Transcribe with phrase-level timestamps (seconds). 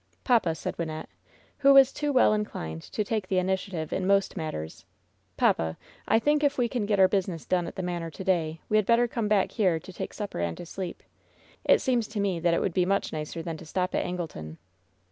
[0.23, 1.05] "Papa," said Wynnette,
[1.59, 4.83] who was too well inclined to take the initiative in most matters,
[5.37, 5.77] "papa,
[6.07, 8.77] I think if we can get our business done at the manor to day, we
[8.77, 11.03] had better come back here to take supper and to sleep.
[11.65, 14.57] It seems to me that it would be much nicer than to stop at Angleton."